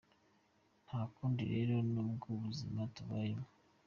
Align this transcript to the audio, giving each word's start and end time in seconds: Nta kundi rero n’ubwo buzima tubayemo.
Nta 0.85 1.01
kundi 1.13 1.41
rero 1.53 1.75
n’ubwo 1.91 2.27
buzima 2.43 2.81
tubayemo. 2.95 3.47